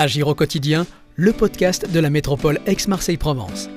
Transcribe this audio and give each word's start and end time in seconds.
Agir 0.00 0.28
au 0.28 0.34
quotidien, 0.36 0.86
le 1.16 1.32
podcast 1.32 1.90
de 1.90 1.98
la 1.98 2.08
métropole 2.08 2.60
Aix-Marseille-Provence. 2.66 3.68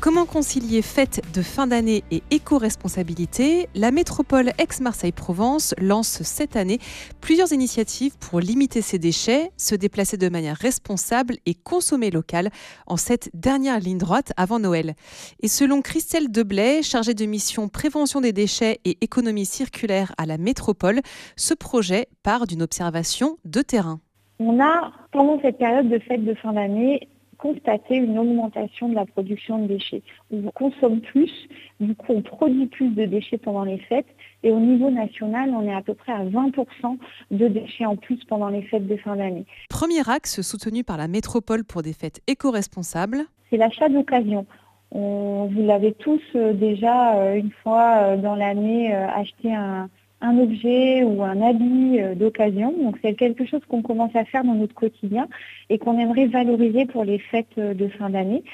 Comment 0.00 0.24
concilier 0.24 0.80
fête 0.80 1.20
de 1.34 1.42
fin 1.42 1.66
d'année 1.66 2.04
et 2.10 2.22
éco-responsabilité? 2.30 3.68
La 3.74 3.90
métropole 3.90 4.48
Aix-Marseille-Provence 4.56 5.74
lance 5.78 6.22
cette 6.22 6.56
année 6.56 6.78
plusieurs 7.20 7.52
initiatives 7.52 8.16
pour 8.18 8.40
limiter 8.40 8.80
ses 8.80 8.98
déchets, 8.98 9.50
se 9.58 9.74
déplacer 9.74 10.16
de 10.16 10.30
manière 10.30 10.56
responsable 10.56 11.34
et 11.44 11.52
consommer 11.52 12.10
local 12.10 12.48
en 12.86 12.96
cette 12.96 13.28
dernière 13.34 13.78
ligne 13.78 13.98
droite 13.98 14.32
avant 14.38 14.58
Noël. 14.58 14.94
Et 15.42 15.48
selon 15.48 15.82
Christelle 15.82 16.32
Deblay, 16.32 16.82
chargée 16.82 17.12
de 17.12 17.26
mission 17.26 17.68
prévention 17.68 18.22
des 18.22 18.32
déchets 18.32 18.80
et 18.86 18.96
économie 19.02 19.44
circulaire 19.44 20.14
à 20.16 20.24
la 20.24 20.38
métropole, 20.38 21.00
ce 21.36 21.52
projet 21.52 22.06
part 22.22 22.46
d'une 22.46 22.62
observation 22.62 23.36
de 23.44 23.60
terrain. 23.60 24.00
On 24.38 24.58
a, 24.60 24.92
pendant 25.12 25.38
cette 25.42 25.58
période 25.58 25.90
de 25.90 25.98
fête 25.98 26.24
de 26.24 26.32
fin 26.36 26.54
d'année, 26.54 27.06
constater 27.40 27.96
une 27.96 28.18
augmentation 28.18 28.88
de 28.88 28.94
la 28.94 29.06
production 29.06 29.58
de 29.58 29.66
déchets. 29.66 30.02
On 30.30 30.42
consomme 30.50 31.00
plus, 31.00 31.32
du 31.80 31.94
coup 31.94 32.12
on 32.12 32.22
produit 32.22 32.66
plus 32.66 32.90
de 32.90 33.06
déchets 33.06 33.38
pendant 33.38 33.64
les 33.64 33.78
fêtes 33.78 34.06
et 34.42 34.50
au 34.50 34.60
niveau 34.60 34.90
national 34.90 35.50
on 35.50 35.66
est 35.66 35.74
à 35.74 35.82
peu 35.82 35.94
près 35.94 36.12
à 36.12 36.24
20% 36.24 36.98
de 37.30 37.48
déchets 37.48 37.86
en 37.86 37.96
plus 37.96 38.22
pendant 38.24 38.48
les 38.48 38.62
fêtes 38.62 38.86
de 38.86 38.96
fin 38.96 39.16
d'année. 39.16 39.46
Premier 39.68 40.08
axe 40.08 40.42
soutenu 40.42 40.84
par 40.84 40.96
la 40.96 41.08
métropole 41.08 41.64
pour 41.64 41.82
des 41.82 41.92
fêtes 41.92 42.20
éco-responsables. 42.26 43.24
C'est 43.48 43.56
l'achat 43.56 43.88
d'occasion. 43.88 44.46
vous 44.92 45.62
l'avez 45.66 45.92
tous 45.94 46.22
euh, 46.36 46.52
déjà 46.52 47.16
euh, 47.16 47.34
une 47.34 47.50
fois 47.62 48.02
euh, 48.02 48.16
dans 48.16 48.34
l'année 48.34 48.92
acheté 48.94 49.52
un, 49.54 49.88
un 50.20 50.38
objet 50.38 51.02
ou 51.02 51.22
un 51.22 51.40
habit 51.40 52.00
euh, 52.00 52.14
d'occasion. 52.14 52.72
Donc 52.72 52.96
c'est 53.02 53.14
quelque 53.14 53.46
chose 53.46 53.62
qu'on 53.68 53.82
commence 53.82 54.14
à 54.14 54.24
faire 54.24 54.44
dans 54.44 54.54
notre 54.54 54.74
quotidien 54.74 55.28
et 55.68 55.78
qu'on 55.78 55.98
aimerait 55.98 56.26
valoriser 56.26 56.86
pour 56.86 57.04
les 57.04 57.18
fêtes 57.18 57.58
euh, 57.58 57.74
de 57.74 57.88
fin 57.88 58.10
d'année. 58.10 58.44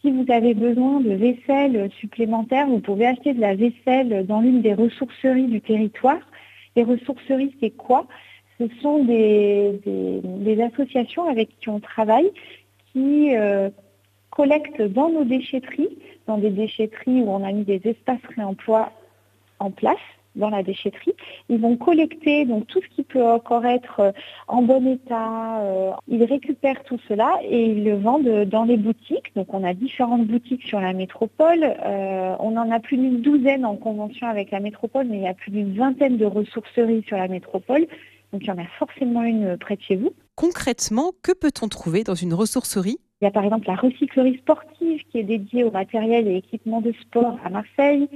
Si 0.00 0.10
vous 0.10 0.24
avez 0.30 0.54
besoin 0.54 1.00
de 1.00 1.12
vaisselle 1.12 1.90
supplémentaire, 2.00 2.66
vous 2.66 2.80
pouvez 2.80 3.06
acheter 3.06 3.34
de 3.34 3.40
la 3.40 3.54
vaisselle 3.54 4.24
dans 4.26 4.40
l'une 4.40 4.62
des 4.62 4.72
ressourceries 4.72 5.46
du 5.46 5.60
territoire. 5.60 6.20
Les 6.74 6.84
ressourceries, 6.84 7.54
c'est 7.60 7.70
quoi? 7.70 8.06
Ce 8.58 8.64
sont 8.80 9.04
des, 9.04 10.62
associations 10.62 11.28
avec 11.28 11.50
qui 11.60 11.68
on 11.68 11.80
travaille 11.80 12.30
qui 12.92 13.36
euh, 13.36 13.68
collectent 14.30 14.82
dans 14.82 15.10
nos 15.10 15.24
déchetteries, 15.24 15.98
dans 16.26 16.38
des 16.38 16.50
déchetteries 16.50 17.20
où 17.20 17.30
on 17.30 17.44
a 17.44 17.52
mis 17.52 17.64
des 17.64 17.80
espaces 17.84 18.20
réemploi 18.36 18.92
en 19.58 19.70
place, 19.70 19.96
dans 20.36 20.50
la 20.50 20.62
déchetterie. 20.62 21.14
Ils 21.48 21.60
vont 21.60 21.76
collecter 21.76 22.44
donc 22.44 22.66
tout 22.66 22.80
ce 22.82 22.94
qui 22.94 23.02
peut 23.02 23.24
encore 23.24 23.64
être 23.66 24.00
euh, 24.00 24.12
en 24.48 24.62
bon 24.62 24.86
état. 24.86 25.60
Euh, 25.60 25.90
ils 26.08 26.24
récupèrent 26.24 26.82
tout 26.84 26.98
cela 27.08 27.30
et 27.42 27.66
ils 27.66 27.84
le 27.84 27.96
vendent 27.96 28.44
dans 28.44 28.64
les 28.64 28.76
boutiques. 28.76 29.34
Donc 29.34 29.52
on 29.52 29.64
a 29.64 29.74
différentes 29.74 30.26
boutiques 30.26 30.62
sur 30.62 30.80
la 30.80 30.92
métropole. 30.92 31.62
Euh, 31.62 32.34
on 32.38 32.56
en 32.56 32.70
a 32.70 32.80
plus 32.80 32.96
d'une 32.96 33.20
douzaine 33.20 33.64
en 33.64 33.76
convention 33.76 34.26
avec 34.26 34.50
la 34.50 34.60
métropole, 34.60 35.06
mais 35.08 35.18
il 35.18 35.22
y 35.22 35.28
a 35.28 35.34
plus 35.34 35.50
d'une 35.50 35.74
vingtaine 35.74 36.16
de 36.16 36.26
ressourceries 36.26 37.04
sur 37.06 37.16
la 37.16 37.28
métropole. 37.28 37.86
Donc 38.32 38.42
il 38.42 38.46
y 38.46 38.50
en 38.52 38.58
a 38.58 38.66
forcément 38.78 39.22
une 39.22 39.56
près 39.56 39.76
de 39.76 39.82
chez 39.82 39.96
vous. 39.96 40.12
Concrètement, 40.36 41.12
que 41.22 41.32
peut-on 41.32 41.68
trouver 41.68 42.04
dans 42.04 42.14
une 42.14 42.32
ressourcerie? 42.32 42.98
Il 43.20 43.24
y 43.24 43.28
a 43.28 43.30
par 43.30 43.44
exemple 43.44 43.66
la 43.66 43.74
recyclerie 43.74 44.38
sportive 44.38 45.02
qui 45.10 45.18
est 45.18 45.24
dédiée 45.24 45.64
au 45.64 45.70
matériel 45.70 46.26
et 46.26 46.36
équipement 46.36 46.80
de 46.80 46.92
sport 47.02 47.38
à 47.44 47.50
Marseille. 47.50 48.08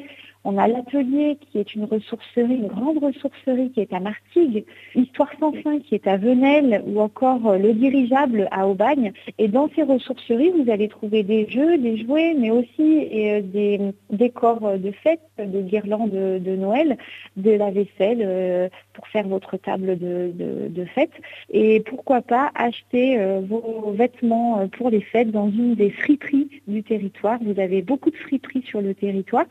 On 0.46 0.58
a 0.58 0.68
l'atelier 0.68 1.38
qui 1.40 1.58
est 1.58 1.74
une 1.74 1.84
ressourcerie, 1.84 2.56
une 2.56 2.66
grande 2.66 3.02
ressourcerie 3.02 3.70
qui 3.70 3.80
est 3.80 3.94
à 3.94 4.00
Martigues, 4.00 4.64
Histoire 4.94 5.30
sans 5.40 5.52
fin 5.52 5.80
qui 5.80 5.94
est 5.94 6.06
à 6.06 6.18
Venelle 6.18 6.82
ou 6.86 7.00
encore 7.00 7.46
euh, 7.48 7.56
le 7.56 7.72
dirigeable 7.72 8.46
à 8.50 8.68
Aubagne. 8.68 9.12
Et 9.38 9.48
dans 9.48 9.70
ces 9.74 9.82
ressourceries, 9.82 10.50
vous 10.50 10.70
allez 10.70 10.88
trouver 10.88 11.22
des 11.22 11.48
jeux, 11.48 11.78
des 11.78 11.96
jouets, 11.96 12.34
mais 12.38 12.50
aussi 12.50 13.08
euh, 13.10 13.40
des 13.40 13.80
décors 14.10 14.78
de 14.78 14.90
fête, 14.90 15.22
des 15.38 15.62
guirlandes 15.62 16.10
de, 16.10 16.56
Noël, 16.56 16.98
de 17.38 17.52
la 17.52 17.70
vaisselle 17.70 18.20
euh, 18.22 18.68
pour 18.92 19.08
faire 19.08 19.26
votre 19.26 19.56
table 19.56 19.98
de, 19.98 20.84
fête. 20.94 21.12
Et 21.50 21.80
pourquoi 21.80 22.20
pas 22.20 22.52
acheter 22.54 23.18
vos 23.48 23.92
vêtements 23.92 24.68
pour 24.68 24.90
les 24.90 25.00
fêtes 25.00 25.30
dans 25.30 25.48
une 25.48 25.74
des 25.74 25.90
friperies 25.90 26.62
du 26.68 26.82
territoire. 26.82 27.38
Vous 27.42 27.58
avez 27.58 27.80
beaucoup 27.80 28.10
de 28.10 28.16
friperies 28.16 28.64
sur 28.68 28.82
le 28.82 28.94
territoire 28.94 29.46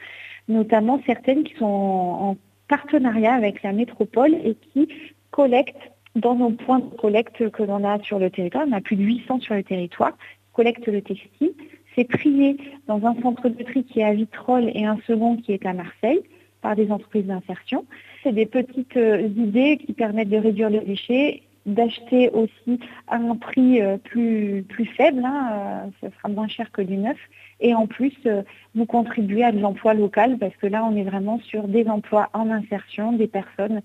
notamment 0.47 0.82
certaines 1.05 1.43
qui 1.43 1.55
sont 1.55 1.65
en, 1.65 2.37
partenariat 2.69 3.33
avec 3.33 3.61
la 3.61 3.73
métropole 3.73 4.33
et 4.33 4.55
qui 4.55 4.87
collectent 5.31 5.91
dans 6.15 6.33
nos 6.33 6.51
points 6.51 6.79
de 6.79 6.95
collecte 6.95 7.49
que 7.49 7.61
l'on 7.63 7.83
a 7.83 8.01
sur 8.03 8.19
le 8.19 8.29
territoire, 8.29 8.65
on 8.67 8.71
a 8.71 8.81
plus 8.81 8.95
de 8.95 9.03
800 9.03 9.41
sur 9.41 9.53
le 9.53 9.63
territoire, 9.63 10.13
collectent 10.53 10.87
le 10.87 11.01
textile. 11.01 11.53
C'est 11.93 12.07
trié 12.07 12.57
dans 12.87 13.05
un 13.05 13.21
centre 13.21 13.49
de 13.49 13.63
tri 13.63 13.83
qui 13.83 13.99
est 13.99 14.03
à 14.03 14.13
Vitrolles 14.13 14.71
et 14.73 14.85
un 14.85 14.97
second 15.05 15.37
qui 15.37 15.51
est 15.51 15.65
à 15.65 15.73
Marseille 15.73 16.21
par 16.61 16.75
des 16.75 16.89
entreprises 16.91 17.25
d'insertion. 17.25 17.85
C'est 18.23 18.31
des 18.31 18.45
petites 18.45 18.97
euh, 18.97 19.21
idées 19.21 19.77
qui 19.77 19.93
permettent 19.93 20.29
de 20.29 20.37
réduire 20.37 20.69
le 20.69 20.79
déchet, 20.79 21.43
d'acheter 21.65 22.29
aussi 22.31 22.79
à 23.07 23.15
un 23.15 23.35
prix 23.35 23.81
euh, 23.81 23.97
plus, 23.97 24.65
plus 24.67 24.85
faible, 24.85 25.23
hein, 25.23 25.49
euh, 25.53 25.89
ce 26.01 26.15
sera 26.17 26.29
moins 26.29 26.47
cher 26.47 26.71
que 26.71 26.81
du 26.81 26.97
neuf, 26.97 27.17
et 27.59 27.73
en 27.73 27.87
plus, 27.87 28.13
euh, 28.25 28.43
vous 28.75 28.85
contribuez 28.85 29.43
à 29.43 29.51
de 29.51 29.59
l'emploi 29.59 29.93
local 29.93 30.37
parce 30.37 30.55
que 30.57 30.67
là, 30.67 30.83
on 30.83 30.95
est 30.95 31.03
vraiment 31.03 31.39
sur 31.39 31.67
des 31.67 31.87
emplois 31.87 32.29
en 32.33 32.49
insertion, 32.49 33.13
des 33.13 33.27
personnes 33.27 33.81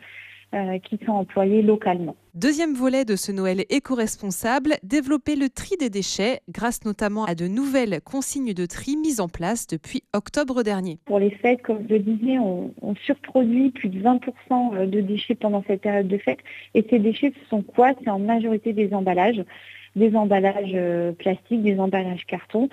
euh, 0.54 0.78
qui 0.78 0.98
sont 1.04 1.12
employées 1.12 1.62
localement. 1.62 2.16
Deuxième 2.34 2.74
volet 2.74 3.04
de 3.04 3.16
ce 3.16 3.32
Noël 3.32 3.64
éco-responsable, 3.68 4.76
développer 4.82 5.36
le 5.36 5.48
tri 5.48 5.76
des 5.78 5.90
déchets 5.90 6.40
grâce 6.48 6.84
notamment 6.84 7.24
à 7.24 7.34
de 7.34 7.48
nouvelles 7.48 8.00
consignes 8.02 8.54
de 8.54 8.66
tri 8.66 8.96
mises 8.96 9.20
en 9.20 9.28
place 9.28 9.66
depuis 9.66 10.02
octobre 10.14 10.62
dernier. 10.62 10.98
Pour 11.04 11.18
les 11.18 11.30
fêtes, 11.30 11.62
comme 11.62 11.84
je 11.88 11.94
le 11.94 12.00
disais, 12.00 12.38
on, 12.38 12.72
on 12.80 12.94
surproduit 12.94 13.70
plus 13.70 13.88
de 13.88 14.00
20% 14.00 14.20
euh, 14.50 14.86
de 14.86 15.00
déchets 15.00 15.34
pendant 15.34 15.64
cette 15.66 15.82
période 15.82 16.08
de 16.08 16.18
fête. 16.18 16.38
Et 16.74 16.86
ces 16.88 16.98
déchets, 16.98 17.32
ce 17.42 17.48
sont 17.48 17.62
quoi? 17.62 17.92
C'est 18.02 18.10
en 18.10 18.18
majorité 18.18 18.72
des 18.72 18.94
emballages 18.94 19.44
des 19.96 20.14
emballages 20.16 20.72
euh, 20.74 21.12
plastiques, 21.12 21.62
des 21.62 21.78
emballages 21.78 22.24
carton, 22.26 22.68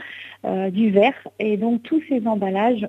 euh, 0.46 0.70
du 0.70 0.92
verre. 0.92 1.28
Et 1.40 1.58
donc 1.58 1.84
tous 1.84 2.02
ces 2.08 2.26
emballages 2.28 2.88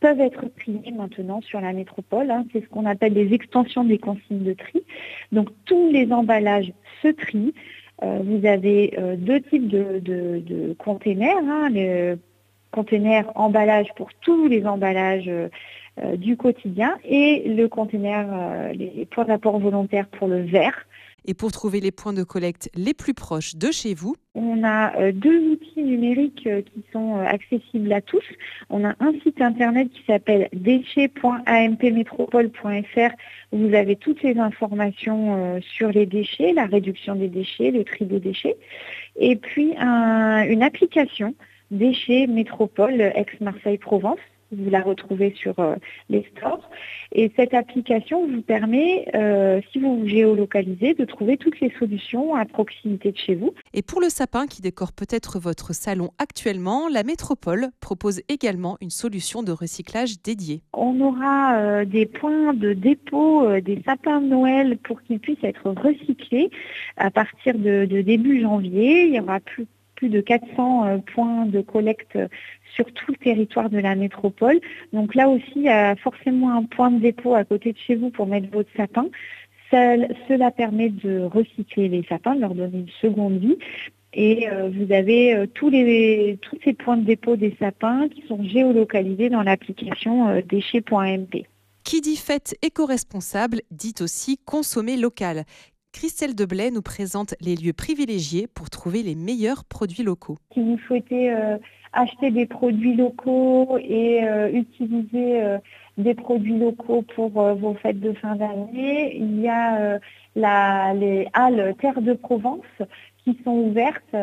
peuvent 0.00 0.20
être 0.20 0.44
triés 0.58 0.92
maintenant 0.92 1.40
sur 1.40 1.60
la 1.60 1.72
métropole. 1.72 2.30
Hein. 2.30 2.44
C'est 2.52 2.62
ce 2.62 2.68
qu'on 2.68 2.86
appelle 2.86 3.14
des 3.14 3.32
extensions 3.32 3.84
des 3.84 3.98
consignes 3.98 4.44
de 4.44 4.52
tri. 4.52 4.82
Donc 5.32 5.48
tous 5.64 5.90
les 5.90 6.12
emballages 6.12 6.72
se 7.02 7.08
trient. 7.08 7.54
Euh, 8.02 8.20
vous 8.22 8.44
avez 8.46 8.96
deux 9.16 9.40
types 9.40 9.68
de, 9.68 10.74
containers. 10.78 11.38
Hein. 11.38 11.70
Le 11.70 12.18
container 12.72 13.30
emballage 13.34 13.88
pour 13.96 14.12
tous 14.20 14.48
les 14.48 14.66
emballages 14.66 15.30
du 16.16 16.36
quotidien 16.36 16.98
et 17.04 17.48
le 17.48 17.68
container, 17.68 18.72
les 18.74 19.06
points 19.10 19.24
d'apport 19.24 19.58
volontaires 19.58 20.08
pour 20.08 20.28
le 20.28 20.42
verre. 20.42 20.86
Et 21.28 21.34
pour 21.34 21.50
trouver 21.50 21.80
les 21.80 21.90
points 21.90 22.12
de 22.12 22.22
collecte 22.22 22.70
les 22.76 22.94
plus 22.94 23.12
proches 23.12 23.56
de 23.56 23.72
chez 23.72 23.94
vous, 23.94 24.14
on 24.36 24.62
a 24.62 24.96
euh, 24.96 25.10
deux 25.12 25.50
outils 25.50 25.82
numériques 25.82 26.46
euh, 26.46 26.62
qui 26.62 26.84
sont 26.92 27.16
euh, 27.16 27.24
accessibles 27.24 27.92
à 27.92 28.00
tous. 28.00 28.22
On 28.70 28.84
a 28.84 28.94
un 29.00 29.12
site 29.24 29.40
internet 29.40 29.88
qui 29.90 30.04
s'appelle 30.06 30.48
déchets.ampmétropole.fr 30.52 33.10
où 33.52 33.58
vous 33.58 33.74
avez 33.74 33.96
toutes 33.96 34.22
les 34.22 34.38
informations 34.38 35.60
sur 35.60 35.90
les 35.90 36.06
déchets, 36.06 36.52
la 36.52 36.66
réduction 36.66 37.16
des 37.16 37.26
déchets, 37.28 37.72
le 37.72 37.82
tri 37.84 38.04
des 38.04 38.20
déchets. 38.20 38.56
Et 39.16 39.34
puis 39.36 39.74
une 39.76 40.62
application 40.62 41.34
Déchets 41.72 42.28
Métropole 42.28 43.00
Ex-Marseille-Provence 43.00 44.20
vous 44.52 44.70
la 44.70 44.80
retrouvez 44.80 45.34
sur 45.36 45.58
euh, 45.58 45.74
les 46.08 46.26
stores. 46.36 46.68
Et 47.12 47.32
cette 47.36 47.54
application 47.54 48.26
vous 48.26 48.42
permet, 48.42 49.08
euh, 49.14 49.60
si 49.72 49.78
vous 49.78 50.00
vous 50.00 50.08
géolocalisez, 50.08 50.94
de 50.94 51.04
trouver 51.04 51.36
toutes 51.36 51.60
les 51.60 51.72
solutions 51.78 52.34
à 52.34 52.44
proximité 52.44 53.12
de 53.12 53.18
chez 53.18 53.34
vous. 53.34 53.54
Et 53.74 53.82
pour 53.82 54.00
le 54.00 54.08
sapin 54.08 54.46
qui 54.46 54.62
décore 54.62 54.92
peut-être 54.92 55.38
votre 55.38 55.74
salon 55.74 56.10
actuellement, 56.18 56.88
la 56.88 57.02
métropole 57.02 57.68
propose 57.80 58.20
également 58.28 58.76
une 58.80 58.90
solution 58.90 59.42
de 59.42 59.52
recyclage 59.52 60.22
dédiée. 60.22 60.62
On 60.72 61.00
aura 61.00 61.56
euh, 61.56 61.84
des 61.84 62.06
points 62.06 62.54
de 62.54 62.72
dépôt 62.72 63.60
des 63.60 63.82
sapins 63.84 64.20
de 64.20 64.26
Noël 64.26 64.78
pour 64.78 65.02
qu'ils 65.02 65.20
puissent 65.20 65.42
être 65.42 65.70
recyclés 65.70 66.50
à 66.96 67.10
partir 67.10 67.54
de, 67.54 67.84
de 67.84 68.00
début 68.02 68.40
janvier. 68.40 69.06
Il 69.06 69.14
y 69.14 69.20
aura 69.20 69.40
plus 69.40 69.66
plus 69.96 70.08
de 70.08 70.20
400 70.20 70.86
euh, 70.86 70.98
points 70.98 71.46
de 71.46 71.60
collecte 71.60 72.18
sur 72.74 72.84
tout 72.92 73.10
le 73.10 73.16
territoire 73.16 73.70
de 73.70 73.78
la 73.78 73.94
métropole. 73.94 74.60
Donc 74.92 75.14
là 75.14 75.28
aussi, 75.28 75.52
il 75.56 75.62
y 75.62 75.68
a 75.68 75.96
forcément 75.96 76.52
un 76.52 76.64
point 76.64 76.90
de 76.90 77.00
dépôt 77.00 77.34
à 77.34 77.44
côté 77.44 77.72
de 77.72 77.78
chez 77.78 77.96
vous 77.96 78.10
pour 78.10 78.26
mettre 78.26 78.48
votre 78.50 78.70
sapin. 78.76 79.06
cela 79.70 80.50
permet 80.50 80.90
de 80.90 81.22
recycler 81.22 81.88
les 81.88 82.04
sapins, 82.08 82.34
de 82.34 82.40
leur 82.40 82.54
donner 82.54 82.78
une 82.78 82.90
seconde 83.00 83.38
vie. 83.38 83.58
et 84.12 84.46
vous 84.72 84.92
avez 84.92 85.46
tous, 85.54 85.70
les, 85.70 86.38
tous 86.42 86.58
ces 86.64 86.72
points 86.72 86.96
de 86.96 87.04
dépôt 87.04 87.36
des 87.36 87.56
sapins 87.58 88.08
qui 88.08 88.22
sont 88.28 88.42
géolocalisés 88.44 89.30
dans 89.30 89.42
l'application 89.42 90.40
déchets.mp. 90.48 91.46
Qui 91.86 92.00
dit 92.00 92.16
fête 92.16 92.56
éco-responsable 92.62 93.62
dit 93.70 93.94
aussi 94.00 94.38
consommer 94.44 94.96
local. 94.96 95.44
Christelle 95.96 96.34
Deblay 96.34 96.70
nous 96.70 96.82
présente 96.82 97.34
les 97.40 97.56
lieux 97.56 97.72
privilégiés 97.72 98.46
pour 98.46 98.68
trouver 98.68 99.02
les 99.02 99.14
meilleurs 99.14 99.64
produits 99.64 100.02
locaux. 100.02 100.36
Si 100.52 100.60
vous 100.60 100.78
souhaitez 100.86 101.32
euh, 101.32 101.56
acheter 101.94 102.30
des 102.30 102.44
produits 102.44 102.94
locaux 102.94 103.78
et 103.78 104.22
euh, 104.22 104.50
utiliser 104.52 105.42
euh, 105.42 105.56
des 105.96 106.12
produits 106.12 106.58
locaux 106.58 107.00
pour 107.14 107.30
vos 107.30 107.74
fêtes 107.76 107.98
de 107.98 108.12
fin 108.12 108.36
d'année, 108.36 109.16
il 109.16 109.40
y 109.40 109.48
a 109.48 109.98
les 110.92 111.26
halles 111.32 111.74
Terre 111.80 112.02
de 112.02 112.12
Provence 112.12 112.60
qui 113.26 113.38
sont 113.44 113.50
ouvertes 113.50 114.16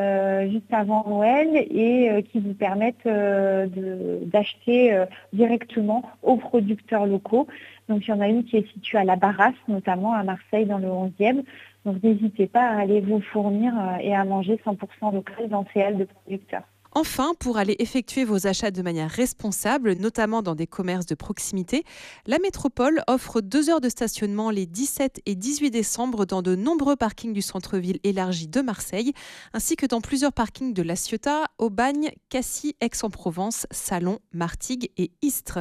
juste 0.50 0.72
avant 0.74 1.06
Noël 1.08 1.50
et 1.56 2.24
qui 2.32 2.40
vous 2.40 2.54
permettent 2.54 3.06
d'acheter 3.06 5.04
directement 5.34 6.04
aux 6.22 6.38
producteurs 6.38 7.06
locaux. 7.06 7.48
Donc 7.90 8.08
il 8.08 8.12
y 8.12 8.14
en 8.14 8.22
a 8.22 8.28
une 8.28 8.46
qui 8.46 8.58
est 8.58 8.68
située 8.72 8.98
à 8.98 9.04
la 9.04 9.18
Barrasse, 9.18 9.54
notamment 9.68 10.14
à 10.14 10.24
Marseille 10.24 10.66
dans 10.66 10.78
le 10.78 10.88
11e. 10.88 11.44
Donc 11.86 12.02
n'hésitez 12.02 12.48
pas 12.48 12.66
à 12.66 12.80
aller 12.80 13.02
vous 13.02 13.20
fournir 13.20 13.74
euh, 13.78 13.98
et 14.00 14.16
à 14.16 14.24
manger 14.24 14.60
100% 14.66 15.14
local 15.14 15.50
dans 15.50 15.66
ces 15.74 15.82
halles 15.82 15.98
de 15.98 16.06
producteurs. 16.06 16.64
Enfin, 16.96 17.34
pour 17.40 17.58
aller 17.58 17.76
effectuer 17.80 18.24
vos 18.24 18.46
achats 18.46 18.70
de 18.70 18.84
manière 18.84 19.10
responsable, 19.10 19.94
notamment 19.94 20.44
dans 20.44 20.54
des 20.54 20.68
commerces 20.68 21.08
de 21.08 21.16
proximité, 21.16 21.84
la 22.28 22.38
métropole 22.38 23.02
offre 23.08 23.42
deux 23.42 23.72
heures 23.72 23.82
de 23.82 23.90
stationnement 23.90 24.52
les 24.52 24.68
17 24.68 25.22
et 25.26 25.34
18 25.34 25.72
décembre 25.72 26.26
dans 26.28 26.44
de 26.44 26.56
nombreux 26.56 26.96
parkings 26.96 27.34
du 27.34 27.42
centre-ville 27.42 28.00
élargi 28.04 28.48
de 28.48 28.62
Marseille, 28.62 29.14
ainsi 29.54 29.76
que 29.76 29.88
dans 29.88 30.02
plusieurs 30.02 30.34
parkings 30.34 30.72
de 30.76 30.84
La 30.84 30.96
Ciotat, 30.96 31.46
Aubagne, 31.58 32.12
Cassis, 32.30 32.76
Aix-en-Provence, 32.80 33.66
Salon, 33.72 34.20
Martigues 34.32 34.92
et 34.98 35.10
Istres. 35.24 35.60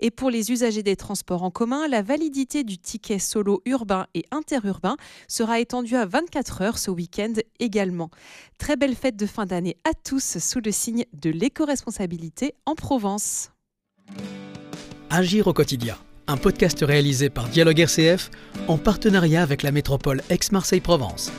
Et 0.00 0.10
pour 0.10 0.28
les 0.28 0.52
usagers 0.52 0.82
des 0.82 0.96
transports 0.96 1.44
en 1.44 1.50
commun, 1.50 1.88
la 1.88 2.02
validité 2.02 2.62
du 2.62 2.76
ticket 2.76 3.18
solo 3.18 3.62
urbain 3.64 4.06
et 4.12 4.24
interurbain 4.30 4.96
sera 5.28 5.60
étendue 5.60 5.96
à 5.96 6.04
24 6.04 6.60
heures 6.60 6.78
ce 6.78 6.90
week-end 6.90 7.32
également. 7.58 8.10
Très 8.58 8.76
belle 8.76 8.94
fête 8.94 9.16
de 9.16 9.26
fin 9.26 9.46
d'année 9.46 9.78
à 9.84 9.94
tous 9.94 10.36
sous 10.38 10.60
le 10.62 10.73
signe 10.74 11.04
de 11.14 11.30
l'éco-responsabilité 11.30 12.54
en 12.66 12.74
Provence. 12.74 13.50
Agir 15.08 15.46
au 15.46 15.52
quotidien, 15.52 15.96
un 16.26 16.36
podcast 16.36 16.80
réalisé 16.82 17.30
par 17.30 17.48
Dialogue 17.48 17.80
RCF 17.80 18.30
en 18.68 18.76
partenariat 18.76 19.42
avec 19.42 19.62
la 19.62 19.72
métropole 19.72 20.22
Aix-Marseille-Provence. 20.28 21.32